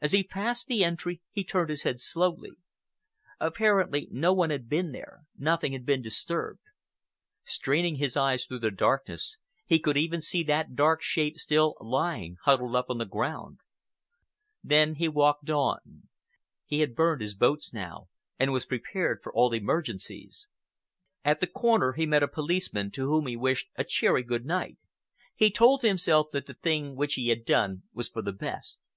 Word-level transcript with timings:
As 0.00 0.12
he 0.12 0.22
passed 0.22 0.68
the 0.68 0.84
entry 0.84 1.20
he 1.32 1.42
turned 1.42 1.68
his 1.68 1.82
head 1.82 1.98
slowly. 1.98 2.52
Apparently 3.40 4.06
no 4.12 4.32
one 4.32 4.50
had 4.50 4.68
been 4.68 4.92
there, 4.92 5.22
nothing 5.36 5.72
had 5.72 5.84
been 5.84 6.00
disturbed. 6.00 6.60
Straining 7.42 7.96
his 7.96 8.16
eyes 8.16 8.44
through 8.46 8.60
the 8.60 8.70
darkness, 8.70 9.36
he 9.66 9.80
could 9.80 9.96
even 9.96 10.20
see 10.20 10.44
that 10.44 10.76
dark 10.76 11.02
shape 11.02 11.38
still 11.40 11.74
lying 11.80 12.36
huddled 12.44 12.76
up 12.76 12.86
on 12.88 12.98
the 12.98 13.04
ground. 13.04 13.58
Then 14.62 14.94
he 14.94 15.08
walked 15.08 15.50
on. 15.50 16.06
He 16.64 16.78
had 16.78 16.94
burned 16.94 17.20
his 17.20 17.34
boats 17.34 17.72
now 17.72 18.06
and 18.38 18.52
was 18.52 18.64
prepared 18.64 19.18
for 19.24 19.34
all 19.34 19.52
emergencies. 19.52 20.46
At 21.24 21.40
the 21.40 21.48
corner 21.48 21.94
he 21.94 22.06
met 22.06 22.22
a 22.22 22.28
policeman, 22.28 22.92
to 22.92 23.06
whom 23.08 23.26
he 23.26 23.34
wished 23.36 23.70
a 23.74 23.82
cheery 23.82 24.22
good 24.22 24.46
night. 24.46 24.78
He 25.34 25.50
told 25.50 25.82
himself 25.82 26.28
that 26.30 26.46
the 26.46 26.54
thing 26.54 26.94
which 26.94 27.14
he 27.14 27.30
had 27.30 27.44
done 27.44 27.82
was 27.92 28.08
for 28.08 28.22
the 28.22 28.30
best. 28.30 28.78